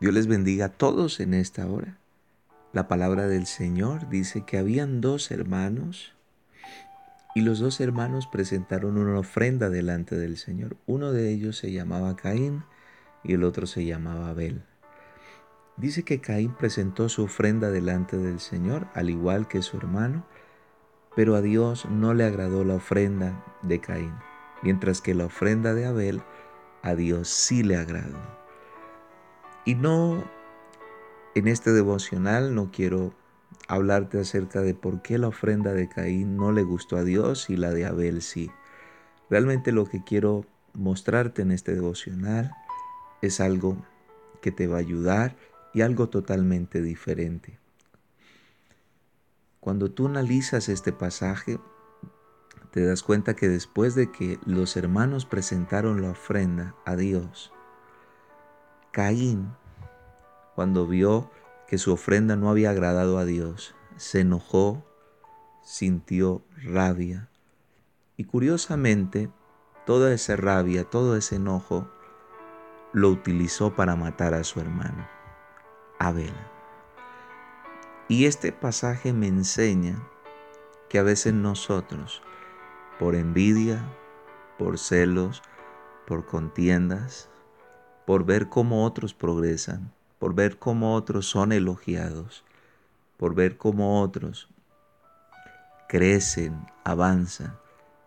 [0.00, 1.98] Dios les bendiga a todos en esta hora.
[2.72, 6.14] La palabra del Señor dice que habían dos hermanos
[7.34, 10.76] y los dos hermanos presentaron una ofrenda delante del Señor.
[10.86, 12.62] Uno de ellos se llamaba Caín
[13.24, 14.62] y el otro se llamaba Abel.
[15.76, 20.24] Dice que Caín presentó su ofrenda delante del Señor, al igual que su hermano,
[21.16, 24.14] pero a Dios no le agradó la ofrenda de Caín,
[24.62, 26.22] mientras que la ofrenda de Abel
[26.82, 28.37] a Dios sí le agradó.
[29.68, 30.24] Y no,
[31.34, 33.12] en este devocional no quiero
[33.66, 37.56] hablarte acerca de por qué la ofrenda de Caín no le gustó a Dios y
[37.58, 38.50] la de Abel sí.
[39.28, 42.50] Realmente lo que quiero mostrarte en este devocional
[43.20, 43.76] es algo
[44.40, 45.36] que te va a ayudar
[45.74, 47.58] y algo totalmente diferente.
[49.60, 51.60] Cuando tú analizas este pasaje,
[52.70, 57.52] te das cuenta que después de que los hermanos presentaron la ofrenda a Dios,
[58.98, 59.52] Caín,
[60.58, 61.30] cuando vio
[61.68, 64.84] que su ofrenda no había agradado a Dios, se enojó,
[65.62, 67.28] sintió rabia.
[68.16, 69.30] Y curiosamente,
[69.86, 71.88] toda esa rabia, todo ese enojo,
[72.92, 75.06] lo utilizó para matar a su hermano,
[76.00, 76.34] Abel.
[78.08, 80.02] Y este pasaje me enseña
[80.88, 82.20] que a veces nosotros,
[82.98, 83.80] por envidia,
[84.58, 85.40] por celos,
[86.04, 87.30] por contiendas,
[88.08, 92.44] por ver cómo otros progresan, por ver cómo otros son elogiados,
[93.16, 94.48] por ver cómo otros
[95.88, 97.56] crecen, avanzan,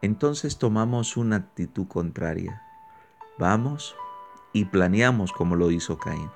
[0.00, 2.62] entonces tomamos una actitud contraria.
[3.38, 3.96] Vamos
[4.52, 6.30] y planeamos como lo hizo Caín.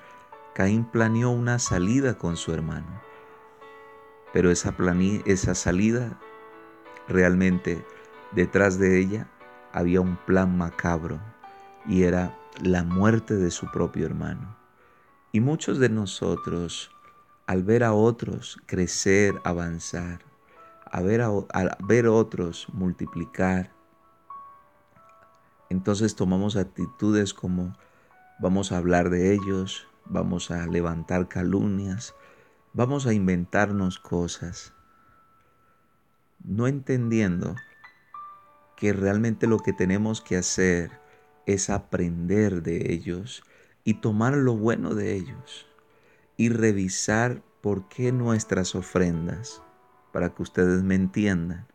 [0.53, 3.01] Caín planeó una salida con su hermano,
[4.33, 4.75] pero esa,
[5.25, 6.19] esa salida
[7.07, 7.85] realmente
[8.33, 9.27] detrás de ella
[9.71, 11.19] había un plan macabro
[11.87, 14.58] y era la muerte de su propio hermano.
[15.31, 16.89] Y muchos de nosotros,
[17.45, 20.21] al ver a otros crecer, avanzar,
[20.85, 21.29] a ver a,
[21.87, 23.71] ver otros multiplicar,
[25.69, 27.77] entonces tomamos actitudes como
[28.39, 32.15] vamos a hablar de ellos, vamos a levantar calumnias,
[32.73, 34.73] vamos a inventarnos cosas,
[36.43, 37.55] no entendiendo
[38.75, 40.89] que realmente lo que tenemos que hacer
[41.45, 43.43] es aprender de ellos
[43.89, 45.65] y tomar lo bueno de ellos
[46.37, 49.63] y revisar por qué nuestras ofrendas,
[50.13, 51.65] para que ustedes me entiendan,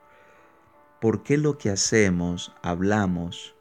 [1.01, 3.57] por qué lo que hacemos, hablamos,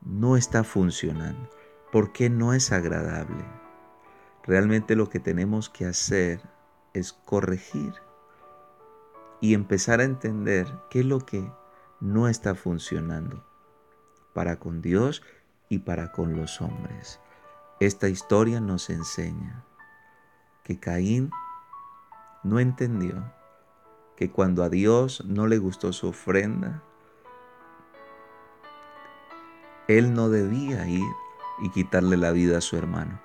[0.00, 1.48] no está funcionando,
[1.92, 3.44] por qué no es agradable.
[4.42, 6.40] Realmente lo que tenemos que hacer
[6.94, 7.94] es corregir
[9.40, 11.48] y empezar a entender qué es lo que
[12.00, 13.46] no está funcionando
[14.34, 15.22] para con Dios
[15.70, 17.20] y para con los hombres.
[17.78, 19.64] Esta historia nos enseña
[20.64, 21.30] que Caín
[22.42, 23.32] no entendió
[24.16, 26.82] que cuando a Dios no le gustó su ofrenda,
[29.88, 31.08] él no debía ir
[31.62, 33.20] y quitarle la vida a su hermano.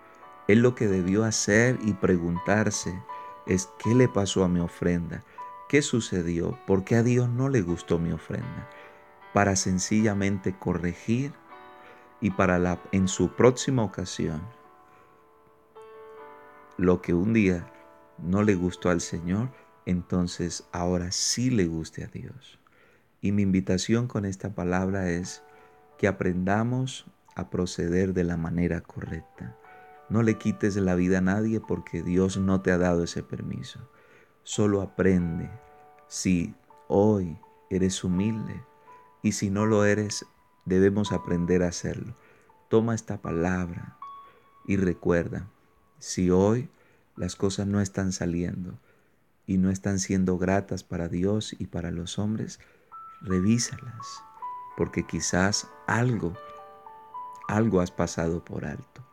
[0.48, 3.04] Él lo que debió hacer y preguntarse
[3.48, 5.24] es qué le pasó a mi ofrenda,
[5.68, 8.70] qué sucedió, por qué a Dios no le gustó mi ofrenda
[9.34, 11.34] para sencillamente corregir
[12.22, 14.42] y para la, en su próxima ocasión
[16.78, 17.72] lo que un día
[18.18, 19.50] no le gustó al Señor,
[19.86, 22.60] entonces ahora sí le guste a Dios.
[23.22, 25.44] Y mi invitación con esta palabra es
[25.98, 27.06] que aprendamos
[27.36, 29.56] a proceder de la manera correcta.
[30.10, 33.80] No le quites la vida a nadie porque Dios no te ha dado ese permiso.
[34.44, 35.50] Solo aprende
[36.08, 36.54] si
[36.88, 37.40] hoy
[37.70, 38.62] eres humilde,
[39.24, 40.26] y si no lo eres,
[40.66, 42.16] debemos aprender a hacerlo.
[42.70, 43.98] Toma esta palabra
[44.66, 45.48] y recuerda,
[46.00, 46.70] si hoy
[47.16, 48.78] las cosas no están saliendo
[49.48, 52.60] y no están siendo gratas para Dios y para los hombres,
[53.22, 54.24] revísalas,
[54.76, 56.34] porque quizás algo,
[57.48, 59.06] algo has pasado por alto.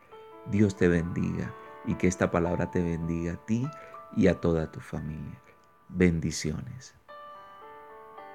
[0.51, 1.55] Dios te bendiga
[1.85, 3.69] y que esta palabra te bendiga a ti
[4.17, 5.41] y a toda tu familia.
[5.89, 6.95] Bendiciones.